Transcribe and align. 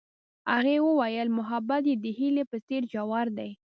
هغې 0.53 0.77
وویل 0.87 1.27
محبت 1.39 1.83
یې 1.89 1.95
د 2.03 2.05
هیلې 2.17 2.43
په 2.51 2.57
څېر 2.67 2.81
ژور 2.91 3.27
دی. 3.37 3.51